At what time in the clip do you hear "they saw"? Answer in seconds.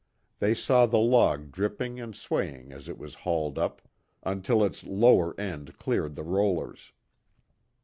0.39-0.87